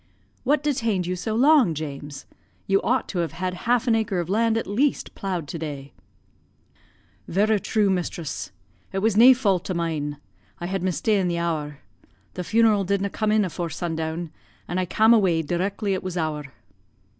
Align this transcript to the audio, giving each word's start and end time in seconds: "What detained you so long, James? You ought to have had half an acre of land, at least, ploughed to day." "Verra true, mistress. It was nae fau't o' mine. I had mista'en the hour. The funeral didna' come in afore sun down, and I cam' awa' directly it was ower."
"What 0.43 0.63
detained 0.63 1.05
you 1.05 1.15
so 1.15 1.35
long, 1.35 1.75
James? 1.75 2.25
You 2.65 2.81
ought 2.81 3.07
to 3.09 3.19
have 3.19 3.33
had 3.33 3.53
half 3.69 3.85
an 3.87 3.93
acre 3.93 4.19
of 4.19 4.31
land, 4.31 4.57
at 4.57 4.65
least, 4.65 5.13
ploughed 5.13 5.47
to 5.49 5.59
day." 5.59 5.93
"Verra 7.27 7.59
true, 7.59 7.91
mistress. 7.91 8.49
It 8.91 8.97
was 8.97 9.15
nae 9.15 9.33
fau't 9.35 9.69
o' 9.69 9.75
mine. 9.75 10.17
I 10.59 10.65
had 10.65 10.81
mista'en 10.81 11.27
the 11.27 11.37
hour. 11.37 11.81
The 12.33 12.43
funeral 12.43 12.83
didna' 12.83 13.11
come 13.11 13.31
in 13.31 13.45
afore 13.45 13.69
sun 13.69 13.95
down, 13.95 14.31
and 14.67 14.79
I 14.79 14.85
cam' 14.85 15.13
awa' 15.13 15.43
directly 15.43 15.93
it 15.93 16.01
was 16.01 16.17
ower." 16.17 16.45